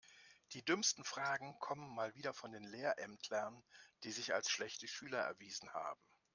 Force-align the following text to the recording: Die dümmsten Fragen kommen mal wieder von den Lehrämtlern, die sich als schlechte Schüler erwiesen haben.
Die 0.53 0.65
dümmsten 0.65 1.03
Fragen 1.03 1.55
kommen 1.59 1.87
mal 1.93 2.15
wieder 2.15 2.33
von 2.33 2.51
den 2.51 2.63
Lehrämtlern, 2.63 3.63
die 4.03 4.11
sich 4.11 4.33
als 4.33 4.49
schlechte 4.49 4.87
Schüler 4.87 5.19
erwiesen 5.19 5.71
haben. 5.75 6.01